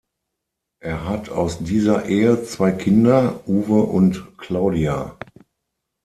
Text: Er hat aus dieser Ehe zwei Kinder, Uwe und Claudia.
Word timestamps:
Er 0.81 1.07
hat 1.07 1.29
aus 1.29 1.59
dieser 1.59 2.05
Ehe 2.07 2.43
zwei 2.43 2.71
Kinder, 2.71 3.39
Uwe 3.47 3.83
und 3.83 4.35
Claudia. 4.39 5.15